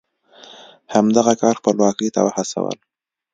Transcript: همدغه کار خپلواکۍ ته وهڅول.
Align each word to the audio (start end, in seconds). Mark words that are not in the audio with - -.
همدغه 0.95 1.33
کار 1.41 1.55
خپلواکۍ 1.59 2.07
ته 2.13 2.19
وهڅول. 2.25 2.77